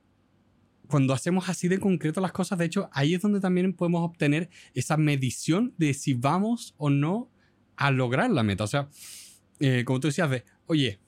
[0.89, 4.51] cuando hacemos así de concreto las cosas, de hecho, ahí es donde también podemos obtener
[4.75, 7.31] esa medición de si vamos o no
[7.77, 8.65] a lograr la meta.
[8.65, 8.89] O sea,
[9.61, 11.01] eh, como tú decías, de, oye,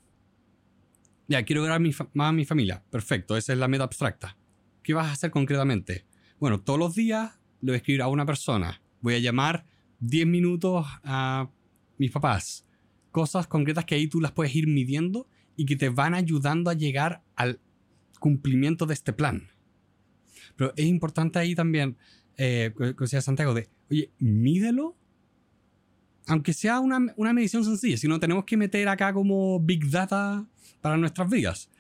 [1.28, 2.82] ya quiero lograr mi más a mi familia.
[2.90, 4.36] Perfecto, esa es la meta abstracta.
[4.82, 6.06] ¿Qué vas a hacer concretamente?
[6.38, 8.82] Bueno, todos los días le voy a escribir a una persona.
[9.00, 9.66] Voy a llamar
[10.00, 11.50] 10 minutos a
[11.98, 12.66] mis papás.
[13.10, 16.74] Cosas concretas que ahí tú las puedes ir midiendo y que te van ayudando a
[16.74, 17.60] llegar al
[18.18, 19.48] cumplimiento de este plan.
[20.56, 21.96] Pero es importante ahí también,
[22.36, 24.96] eh, decía Santiago, de, oye, mídelo,
[26.26, 30.46] aunque sea una, una medición sencilla, si no tenemos que meter acá como Big Data
[30.80, 31.70] para nuestras vidas.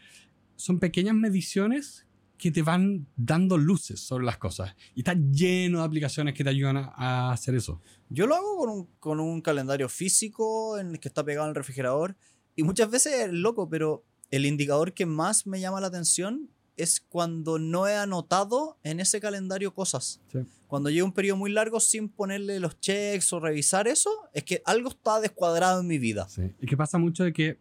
[0.56, 2.06] Son pequeñas mediciones
[2.44, 4.74] que te van dando luces sobre las cosas.
[4.94, 7.80] Y está lleno de aplicaciones que te ayudan a, hacer eso.
[8.10, 11.50] Yo lo hago con un, con un, calendario físico en el que está pegado en
[11.50, 12.16] el refrigerador.
[12.56, 17.00] Y muchas veces es loco, pero el indicador que más me llama la atención es
[17.00, 20.20] cuando no he anotado en ese calendario cosas.
[20.66, 24.62] Cuando llevo un periodo muy largo sin ponerle los checks o revisar eso, es que
[24.64, 26.28] algo está descuadrado en mi vida.
[26.28, 26.42] Sí.
[26.60, 27.58] Y que pasa mucho de que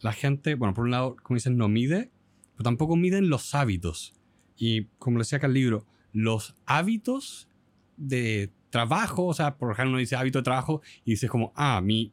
[0.00, 2.10] la gente, bueno, por un lado, como dicen, no mide,
[2.52, 4.14] pero tampoco miden los hábitos.
[4.56, 7.48] Y como decía acá el libro, los hábitos
[7.96, 11.80] de trabajo, o sea, por ejemplo, uno dice hábito de trabajo y dices como, ah,
[11.80, 12.12] mi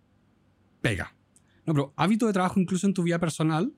[0.82, 1.16] pega.
[1.66, 3.74] No, pero hábito de trabajo incluso en tu vida personal,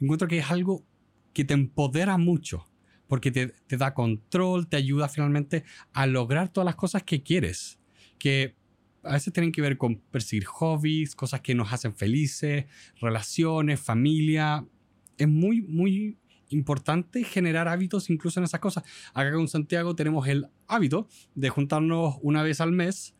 [0.00, 0.84] encuentro que es algo
[1.34, 2.64] que te empodera mucho,
[3.08, 7.78] porque te, da control, te ayuda finalmente a lograr todas las cosas que quieres,
[8.18, 8.54] que
[9.02, 12.64] a veces tienen que ver con perseguir hobbies, cosas que nos hacen felices,
[13.00, 14.66] relaciones, familia.
[15.18, 16.18] Es muy, muy
[16.48, 18.84] importante generar hábitos incluso en esas cosas.
[19.12, 23.14] Acá con Santiago tenemos el hábito de juntarnos una vez al mes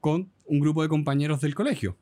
[0.00, 1.96] con un grupo de compañeros del colegio.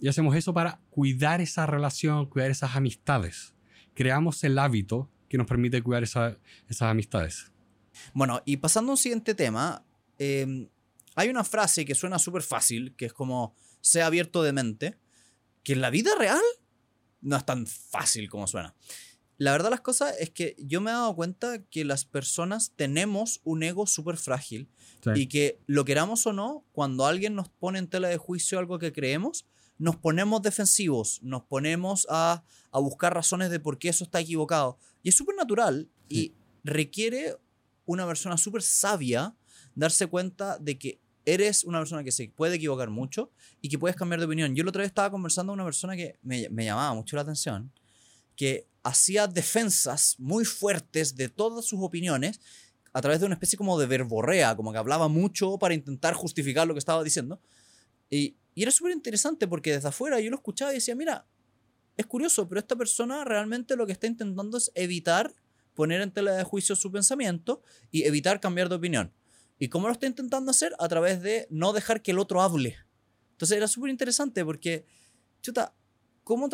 [0.00, 3.51] Y hacemos eso para cuidar esa relación, cuidar esas amistades
[3.94, 6.36] creamos el hábito que nos permite cuidar esas
[6.80, 7.52] amistades.
[8.12, 9.84] Bueno, y pasando a un siguiente tema,
[10.18, 10.68] em,
[11.14, 14.98] hay una frase que suena súper fácil, que es como, sea abierto de mente,
[15.62, 16.42] que en la vida real
[17.20, 18.74] no es tan fácil como suena.
[19.38, 23.40] La verdad las cosas es que yo me he dado cuenta que las personas tenemos
[23.44, 24.68] un ego súper frágil
[25.14, 28.78] y que lo queramos o no, cuando alguien nos pone en tela de juicio algo
[28.78, 29.46] que creemos,
[29.82, 34.78] nos ponemos defensivos, nos ponemos a, buscar razones de por qué eso está equivocado.
[35.02, 37.36] Y es súper natural y requiere
[37.84, 39.34] una persona súper sabia
[39.74, 43.96] darse cuenta de que eres una persona que se puede equivocar mucho y que puedes
[43.96, 44.54] cambiar de opinión.
[44.54, 47.22] Yo la otra vez estaba conversando con una persona que me, me llamaba mucho la
[47.22, 47.72] atención,
[48.36, 52.40] que hacía defensas muy fuertes de todas sus opiniones
[52.92, 56.68] a través de una especie como de verborrea, como que hablaba mucho para intentar justificar
[56.68, 57.40] lo que estaba diciendo.
[58.08, 61.26] Y, y era súper interesante porque desde afuera yo lo escuchaba y decía, mira,
[61.96, 65.34] es curioso, pero esta persona realmente lo que está intentando es evitar
[65.74, 69.12] poner en tela de juicio su pensamiento y evitar cambiar de opinión.
[69.58, 70.72] ¿Y cómo lo está intentando hacer?
[70.78, 72.76] A través de no dejar que el otro hable.
[73.32, 74.84] Entonces era súper interesante porque,
[75.40, 75.74] chuta,
[76.24, 76.48] ¿cómo,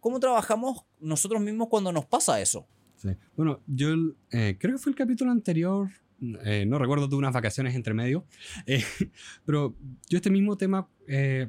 [0.00, 2.66] ¿cómo trabajamos nosotros mismos cuando nos pasa eso?
[3.34, 3.88] Bueno, yo
[4.30, 5.90] eh, creo que fue el capítulo anterior,
[6.44, 8.26] eh, no recuerdo, tuve unas vacaciones entre medio,
[8.66, 8.84] eh,
[9.46, 9.76] pero
[10.08, 11.48] yo este mismo tema, eh,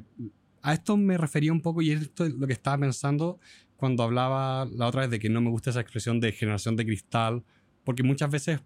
[0.62, 3.38] a esto me refería un poco y esto es lo que estaba pensando
[3.76, 6.86] cuando hablaba la otra vez de que no me gusta esa expresión de generación de
[6.86, 7.44] cristal,
[7.84, 8.60] porque muchas veces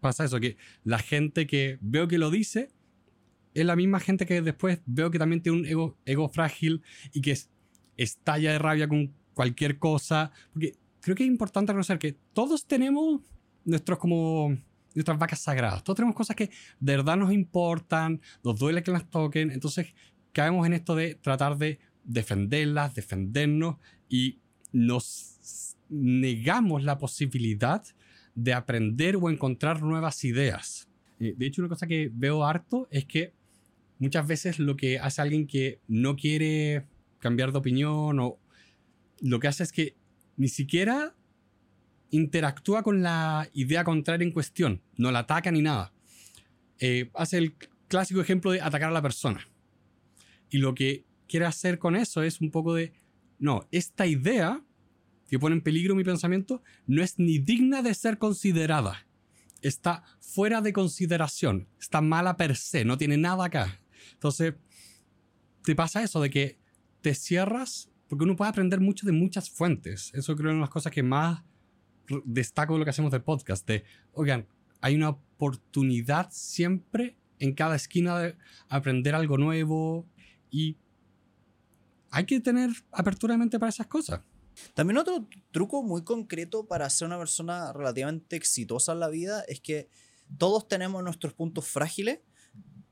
[0.00, 2.70] pasa eso, que la gente que veo que lo dice
[3.54, 7.20] es la misma gente que después veo que también tiene un ego, ego frágil y
[7.20, 7.36] que
[7.96, 13.20] estalla de rabia con cualquier cosa, porque creo que es importante reconocer que todos tenemos
[13.64, 14.56] nuestros como
[14.94, 15.84] nuestras vacas sagradas.
[15.84, 16.50] Todos tenemos cosas que
[16.80, 19.94] de verdad nos importan, nos duele que las toquen, entonces
[20.32, 23.76] caemos en esto de tratar de defenderlas, defendernos
[24.08, 24.40] y
[24.72, 27.82] nos negamos la posibilidad
[28.34, 30.88] de aprender o encontrar nuevas ideas.
[31.18, 33.34] Eh, de hecho, una cosa que veo harto es que
[33.98, 36.86] muchas veces lo que hace alguien que no quiere
[37.18, 38.38] cambiar de opinión o
[39.20, 39.96] lo que hace es que
[40.36, 41.14] ni siquiera
[42.10, 45.92] interactúa con la idea contraria en cuestión, no la ataca ni nada.
[46.78, 47.54] Eh, hace el
[47.88, 49.46] clásico ejemplo de atacar a la persona.
[50.48, 52.92] Y lo que quiere hacer con eso es un poco de,
[53.38, 54.62] no, esta idea
[55.28, 59.06] que pone en peligro mi pensamiento no es ni digna de ser considerada.
[59.62, 63.80] Está fuera de consideración, está mala per se, no tiene nada acá.
[64.14, 64.54] Entonces,
[65.62, 66.58] te pasa eso de que
[67.00, 70.10] te cierras, porque uno puede aprender mucho de muchas fuentes.
[70.14, 71.42] Eso creo que es una de las cosas que más
[72.24, 74.46] destaco lo que hacemos de podcast, de, oigan,
[74.80, 78.36] hay una oportunidad siempre en cada esquina de
[78.68, 80.06] aprender algo nuevo
[80.50, 80.76] y
[82.10, 84.20] hay que tener apertura de mente para esas cosas.
[84.74, 89.60] También otro truco muy concreto para ser una persona relativamente exitosa en la vida es
[89.60, 89.88] que
[90.38, 92.20] todos tenemos nuestros puntos frágiles,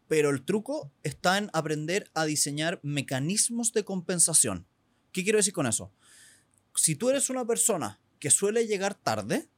[0.07, 4.67] pero el truco está en aprender a diseñar mecanismos de compensación.
[5.13, 5.93] ¿Qué quiero decir con eso?
[6.75, 9.49] Si tú eres una persona que suele llegar tarde,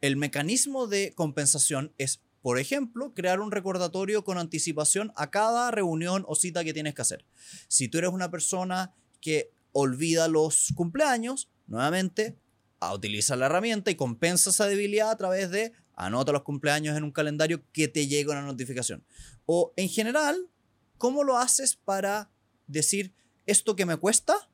[0.00, 6.24] el mecanismo de compensación es, por ejemplo, crear un recordatorio con anticipación a cada reunión
[6.26, 7.24] o cita que tienes que hacer.
[7.68, 12.36] Si tú eres una persona que olvida los cumpleaños, nuevamente,
[12.80, 17.04] a utilizar la herramienta y compensa esa debilidad a través de anota los cumpleaños en
[17.04, 19.04] un calendario que te llegue una notificación.
[19.44, 20.48] O en general,
[20.96, 22.30] ¿cómo lo haces para
[22.66, 23.12] decir
[23.46, 24.48] esto que me cuesta?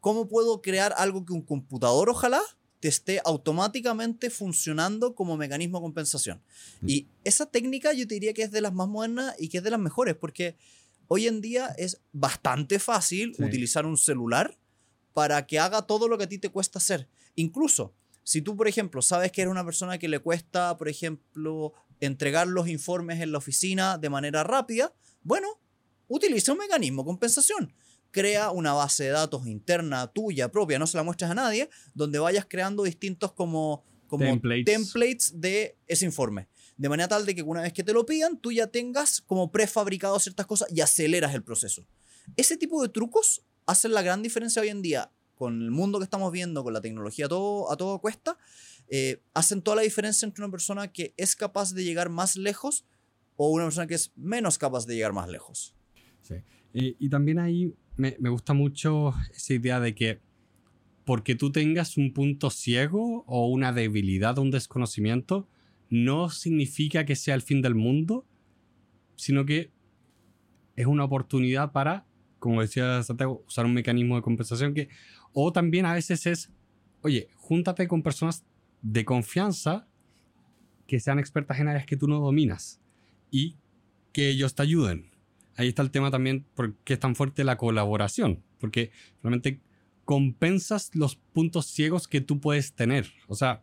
[0.00, 2.42] ¿Cómo puedo crear algo que un computador ojalá
[2.82, 6.42] te esté automáticamente funcionando como mecanismo de compensación?
[6.80, 6.88] Mm.
[6.88, 9.64] Y esa técnica yo te diría que es de las más modernas y que es
[9.64, 10.56] de las mejores porque
[11.06, 13.44] hoy en día es bastante fácil Sí.
[13.44, 14.58] utilizar un celular
[15.14, 17.06] para que haga todo lo que a ti te cuesta hacer.
[17.36, 21.74] Incluso, si tú, por ejemplo, sabes que eres una persona que le cuesta, por ejemplo,
[22.00, 24.92] entregar los informes en la oficina de manera rápida,
[25.22, 25.46] bueno,
[26.08, 27.72] utiliza un mecanismo de compensación.
[28.12, 32.20] Crea una base de datos interna tuya propia, no se la muestres a nadie, donde
[32.20, 34.64] vayas creando distintos como, como Templates.
[34.64, 36.46] templates de ese informe.
[36.76, 39.50] De manera tal de que una vez que te lo pidan, tú ya tengas como
[39.50, 41.86] prefabricado ciertas cosas y aceleras el proceso.
[42.36, 46.04] Ese tipo de trucos hacen la gran diferencia hoy en día con el mundo que
[46.04, 48.38] estamos viendo, con la tecnología a todo, a todo cuesta,
[48.88, 52.84] eh, hacen toda la diferencia entre una persona que es capaz de llegar más lejos
[53.36, 55.74] o una persona que es menos capaz de llegar más lejos.
[56.22, 56.36] Sí.
[56.72, 60.20] Y, y también ahí me, me gusta mucho esa idea de que
[61.04, 65.48] porque tú tengas un punto ciego o una debilidad o un desconocimiento,
[65.90, 68.26] no significa que sea el fin del mundo,
[69.16, 69.70] sino que
[70.76, 72.06] es una oportunidad para,
[72.38, 74.88] como decía Santiago, usar un mecanismo de compensación que,
[75.32, 76.50] o también a veces es,
[77.02, 78.44] oye, júntate con personas
[78.80, 79.86] de confianza
[80.86, 82.80] que sean expertas en áreas que tú no dominas
[83.30, 83.56] y
[84.12, 85.11] que ellos te ayuden.
[85.56, 88.90] Ahí está el tema también por qué es tan fuerte la colaboración, porque
[89.22, 89.60] realmente
[90.04, 93.12] compensas los puntos ciegos que tú puedes tener.
[93.28, 93.62] O sea,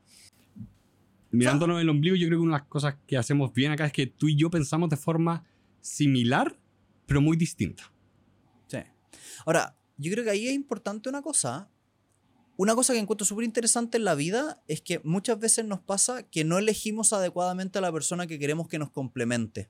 [1.31, 3.93] mirándonos el ombligo, yo creo que una de las cosas que hacemos bien acá es
[3.93, 5.45] que tú y yo pensamos de forma
[5.81, 6.57] similar,
[7.05, 7.91] pero muy distinta.
[8.67, 8.77] Sí.
[9.45, 11.69] Ahora, yo creo que ahí es importante una cosa.
[12.55, 16.23] Una cosa que encuentro súper interesante en la vida es que muchas veces nos pasa
[16.23, 19.69] que no elegimos adecuadamente a la persona que queremos que nos complemente.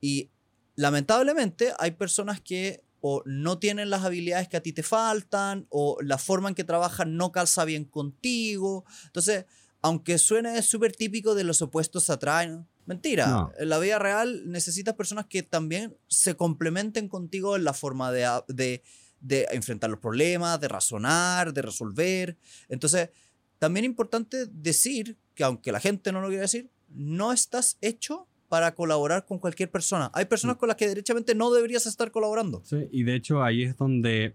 [0.00, 0.30] Y
[0.76, 5.98] lamentablemente hay personas que o no tienen las habilidades que a ti te faltan o
[6.00, 8.84] la forma en que trabajan no calza bien contigo.
[9.04, 9.44] Entonces,
[9.82, 13.26] aunque suene súper típico de los opuestos atraen, mentira.
[13.26, 13.52] No.
[13.58, 18.28] En la vida real necesitas personas que también se complementen contigo en la forma de,
[18.48, 18.82] de,
[19.20, 22.36] de enfrentar los problemas, de razonar, de resolver.
[22.68, 23.10] Entonces,
[23.58, 28.26] también es importante decir que aunque la gente no lo quiera decir, no estás hecho
[28.48, 30.10] para colaborar con cualquier persona.
[30.14, 32.62] Hay personas con las que derechamente no deberías estar colaborando.
[32.64, 34.34] Sí, y de hecho ahí es donde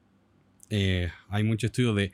[0.69, 2.11] eh, hay mucho estudio de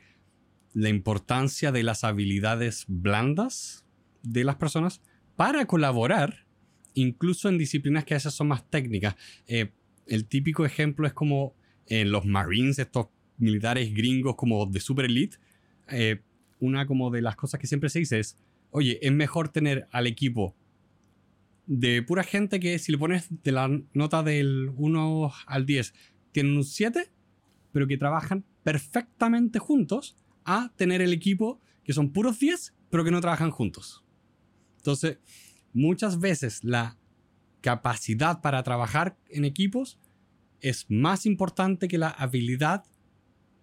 [0.74, 3.86] la importancia de las habilidades blandas
[4.22, 5.02] de las personas
[5.36, 6.46] para colaborar,
[6.94, 9.16] incluso en disciplinas que a veces son más técnicas.
[9.48, 9.72] Eh,
[10.06, 11.56] el típico ejemplo es como
[11.88, 13.08] en los Marines, estos
[13.38, 15.38] militares gringos como de super elite.
[15.90, 16.22] eh,
[16.60, 18.36] una como de las cosas que siempre se dice es,
[18.72, 20.56] oye, es mejor tener al equipo
[21.68, 25.94] de pura gente que si le pones de la nota del 1 al 10,
[26.32, 27.12] tienen un 7,
[27.72, 33.12] pero que trabajan perfectamente juntos, a tener el equipo que son puros 10, pero que
[33.12, 34.04] no trabajan juntos.
[34.78, 35.20] Entonces,
[35.74, 36.98] muchas veces la
[37.62, 40.00] capacidad para trabajar en equipos
[40.62, 42.86] es más importante que la habilidad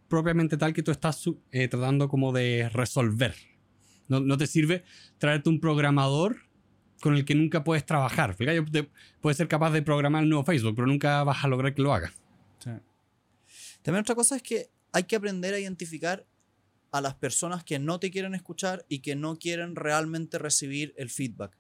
[0.09, 3.35] propiamente tal que tú estás eh, tratando como de resolver.
[4.09, 4.85] No, no te sirve
[5.19, 6.44] traerte un programador
[7.05, 8.35] con el que nunca puedes trabajar.
[8.35, 8.91] Fíjate, yo te-
[9.21, 11.93] puedes ser capaz de programar el nuevo Facebook, pero nunca vas a lograr que lo
[11.93, 12.11] haga.
[13.83, 16.27] También otra cosa es que hay que aprender a identificar
[16.93, 21.11] a las personas que no te quieren escuchar y que no quieren realmente recibir el
[21.11, 21.55] feedback.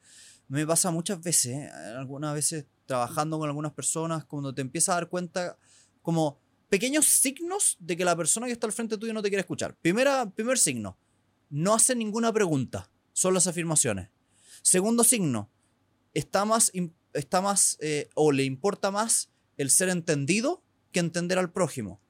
[0.49, 1.71] Me pasa muchas veces, ¿eh?
[1.99, 5.59] algunas veces trabajando con algunas personas, cuando te empiezas a dar cuenta
[6.01, 6.39] como
[6.71, 9.77] pequeños signos de que la persona que está al frente tuyo no te quiere escuchar.
[9.77, 10.97] Primera, primer signo,
[11.51, 14.09] no hace ninguna pregunta, son las afirmaciones.
[14.65, 15.51] Segundo signo,
[16.15, 16.73] está más,
[17.13, 22.01] está más eh, o le importa más el ser entendido que entender al prójimo.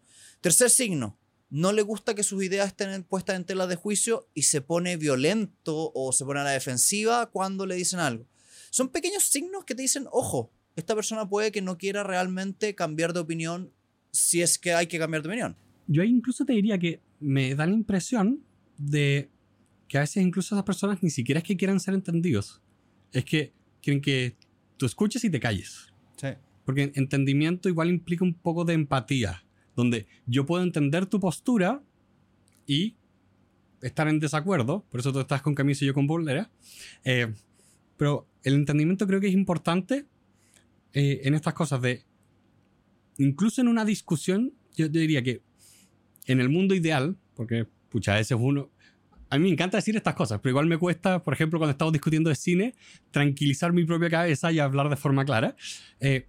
[0.41, 1.19] Tercer signo,
[1.51, 4.97] no le gusta que sus ideas estén puestas en tela de juicio y se pone
[4.97, 8.25] violento o se pone a la defensiva cuando le dicen algo.
[8.71, 13.13] Son pequeños signos que te dicen, ojo, esta persona puede que no quiera realmente cambiar
[13.15, 13.73] de opinión
[14.13, 15.57] si es que hay que cambiar de opinión.
[15.89, 18.45] yo incluso te diría que me da la impresión
[18.79, 19.29] de
[19.89, 22.63] que a veces incluso esas personas ni siquiera es que quieran ser entendidos.
[23.13, 24.37] Es que quieren que
[24.77, 25.93] tú escuches y te calles.
[26.17, 26.29] Sí.
[26.65, 29.45] Porque entendimiento igual implica un poco de empatía,
[29.77, 31.83] donde yo puedo entender tu postura
[32.67, 32.97] y
[33.83, 36.51] estar en desacuerdo, por eso tú estás con camisa y yo con bolera.
[37.05, 37.33] Eh,
[37.97, 40.07] pero el entendimiento creo que es importante
[40.95, 42.03] eh, en estas cosas de,
[43.19, 45.43] incluso en una discusión, yo, diría que
[46.27, 48.71] en el mundo ideal, porque pucha, a veces uno,
[49.31, 51.93] a mí me encanta decir estas cosas, pero igual me cuesta, por ejemplo, cuando estamos
[51.93, 52.75] discutiendo de cine,
[53.11, 55.57] tranquilizar mi propia cabeza y hablar de forma clara.
[56.01, 56.29] Eh,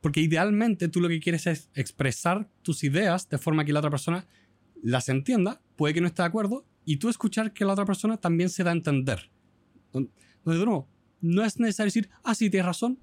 [0.00, 3.90] porque idealmente tú lo que quieres es expresar tus ideas de forma que la otra
[3.90, 4.26] persona
[4.82, 8.16] las entienda, puede que no esté de acuerdo, y tú escuchar que la otra persona
[8.16, 9.30] también se da a entender.
[9.92, 10.10] Donde,
[10.44, 10.88] de nuevo,
[11.20, 12.98] no es necesario decir, ah, sí, tienes razón,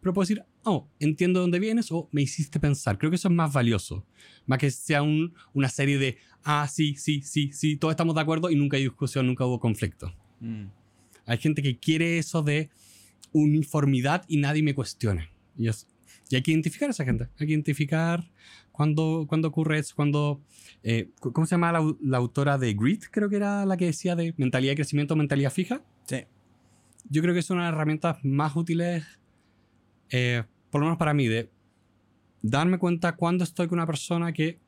[0.00, 2.98] pero puedo decir, oh, entiendo de dónde vienes o me hiciste pensar.
[2.98, 4.04] Creo que eso es más valioso.
[4.46, 8.20] Más que sea un, una serie de, ah, sí, sí, sí, sí, todos estamos de
[8.20, 10.14] acuerdo y nunca hay discusión, nunca hubo conflicto.
[10.40, 10.66] Mm.
[11.26, 12.70] Hay gente que quiere eso de
[13.32, 15.30] uniformidad y nadie me cuestione.
[15.56, 15.86] Y, es-
[16.30, 17.28] y hay que identificar a esa gente.
[17.38, 18.30] Hay que identificar
[18.72, 20.40] cuando, cuando ocurre eso, cuando...
[20.82, 23.04] eh, ¿Cómo se llama la autora de Grit?
[23.10, 25.82] Creo que era la que decía de mentalidad de crecimiento, mentalidad fija.
[26.04, 26.24] Sí.
[27.10, 29.04] Yo creo que es una de las herramientas más útiles,
[30.10, 31.50] eh, por lo menos para mí, de
[32.42, 34.58] darme cuenta cuando estoy con una persona que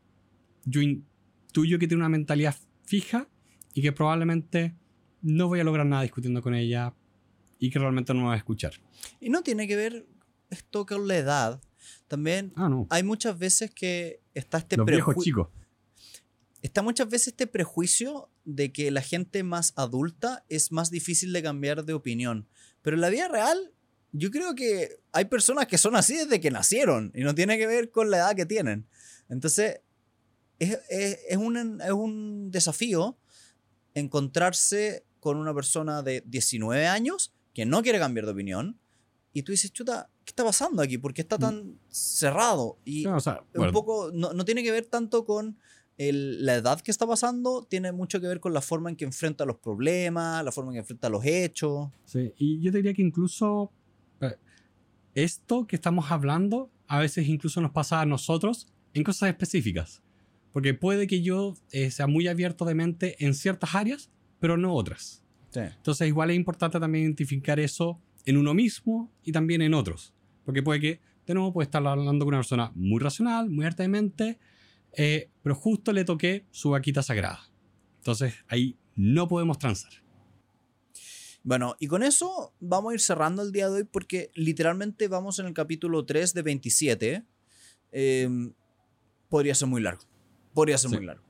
[0.64, 3.28] yo intuyo que tiene una mentalidad fija
[3.74, 4.74] y que probablemente
[5.22, 6.94] no voy a lograr nada discutiendo con ella
[7.58, 8.72] y que realmente no me va a escuchar.
[9.20, 10.06] Y no tiene que ver
[10.50, 11.60] esto con la edad.
[12.08, 12.86] También Ah, no.
[12.90, 15.48] hay muchas veces que está este Los viejos preju- chicos.
[16.62, 21.42] está muchas veces este prejuicio de que la gente más adulta es más difícil de
[21.42, 22.48] cambiar de opinión.
[22.82, 23.72] Pero en la vida real,
[24.12, 27.66] yo creo que hay personas que son así desde que nacieron y no tiene que
[27.66, 28.86] ver con la edad que tienen.
[29.28, 29.80] Entonces,
[30.58, 33.16] es, es- es un, es un desafío
[33.94, 38.78] encontrarse con una persona de 19 años que no quiere cambiar de opinión
[39.32, 40.98] y tú dices, chuta, ¿qué está pasando aquí?
[40.98, 42.78] ¿Por qué está tan cerrado?
[42.84, 45.58] Y, No, o sea, un poco, no, no tiene que ver tanto con
[45.98, 49.04] el- la edad que está pasando, tiene mucho que ver con la forma en que
[49.04, 51.90] enfrenta los problemas, la forma en que enfrenta los hechos.
[52.04, 53.70] sí, y yo diría que incluso
[55.14, 60.02] esto que estamos hablando a veces incluso nos pasa a nosotros en cosas específicas.
[60.52, 64.10] Porque puede que yo eh, sea muy abierto de mente en ciertas áreas,
[64.40, 65.24] pero no otras.
[65.54, 70.14] Entonces, igual es importante también identificar eso en uno mismo y también en otros.
[70.44, 73.82] Porque puede que, de nuevo, puede estar hablando con una persona muy racional, muy harta
[73.82, 74.38] de mente,
[74.96, 77.40] eh, pero justo le toqué su vaquita sagrada.
[77.98, 79.92] Entonces, ahí no podemos transar.
[81.42, 85.38] Bueno, y con eso vamos a ir cerrando el día de hoy porque literalmente vamos
[85.38, 87.24] en el capítulo 3 de 27.
[87.92, 88.28] Eh,
[89.28, 90.02] podría ser muy largo.
[90.54, 90.96] Podría ser Sí.
[90.96, 91.22] muy largo.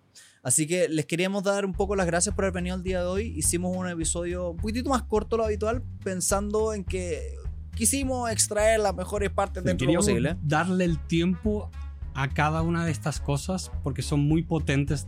[0.42, 3.06] Así que les queríamos dar un poco las gracias por haber venido el día de
[3.06, 3.26] hoy.
[3.36, 7.34] Hicimos un episodio un poquitito más corto de lo habitual, pensando en que
[7.76, 10.36] quisimos extraer las mejores partes dentro de lo posible.
[10.42, 11.70] darle el tiempo
[12.14, 15.06] a cada una de estas cosas porque son muy potentes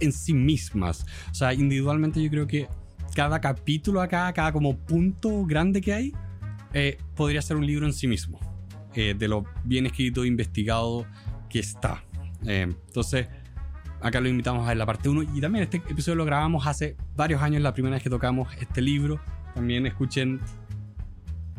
[0.00, 1.04] en sí mismas.
[1.30, 2.66] O sea, individualmente yo creo que
[3.14, 6.12] cada capítulo acá, cada como punto grande que hay,
[6.72, 8.38] eh, podría ser un libro en sí mismo.
[8.94, 11.06] eh, de lo bien escrito, investigado
[11.48, 12.02] que está.
[12.44, 13.28] Eh, entonces,
[14.00, 17.40] acá lo invitamos a la parte 1 y también este episodio lo grabamos hace varios
[17.40, 19.20] años, la primera vez que tocamos este libro.
[19.54, 20.40] También escuchen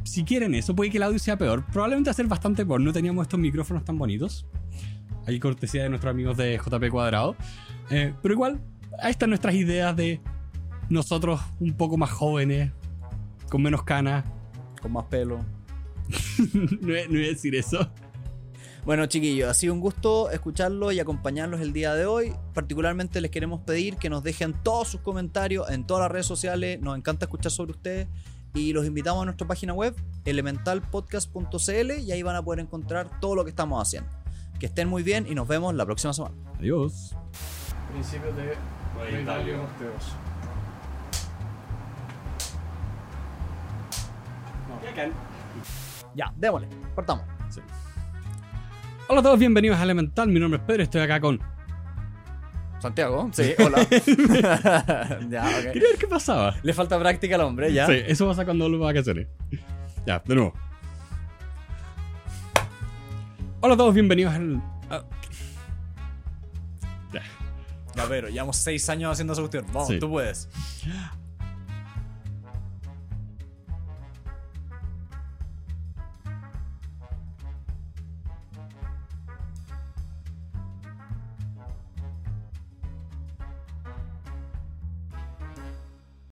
[0.04, 1.66] si quieren eso, puede que el audio sea peor.
[1.72, 2.82] Probablemente va a ser bastante peor.
[2.82, 4.46] No teníamos estos micrófonos tan bonitos.
[5.26, 7.38] Hay cortesía de nuestros amigos de JP Cuadrado.
[7.88, 8.60] Pero igual,
[9.00, 10.20] ahí están nuestras ideas de
[10.92, 12.72] nosotros un poco más jóvenes,
[13.50, 14.26] con menos canas.
[14.82, 15.40] Con más pelo.
[16.54, 17.90] no, voy- no voy a decir eso.
[18.84, 22.34] Bueno, chiquillos, ha sido un gusto escucharlos y acompañarlos el día de hoy.
[22.54, 26.82] Particularmente les queremos pedir que nos dejen todos sus comentarios en todas las redes sociales.
[26.82, 28.08] Nos encanta escuchar sobre ustedes.
[28.54, 33.36] Y los invitamos a nuestra página web, elementalpodcast.cl, y ahí van a poder encontrar todo
[33.36, 34.10] lo que estamos haciendo.
[34.60, 36.36] Que estén muy bien y nos vemos la próxima semana.
[36.60, 37.16] Adiós.
[37.94, 38.56] Principios de
[46.16, 47.26] Ya, démosle, partamos.
[49.08, 50.28] Hola a todos, bienvenidos a Elemental.
[50.30, 51.40] Mi nombre es Pedro y estoy acá con.
[52.80, 53.84] Santiago, sí, hola.
[55.30, 55.72] ya, ok.
[55.74, 56.56] Quería ver qué pasaba.
[56.64, 57.86] Le falta práctica al hombre, ya.
[57.88, 59.28] Sí, eso pasa cuando vuelvo a vacaciones.
[60.06, 60.54] Ya, de nuevo.
[63.62, 64.62] Hola a todos, bienvenidos al.
[64.90, 65.04] a-
[67.14, 67.22] Ya.
[67.96, 69.66] Ya, pero llevamos seis años haciendo esa cuestión.
[69.74, 70.00] Vamos, Sí.
[70.00, 70.50] tú puedes.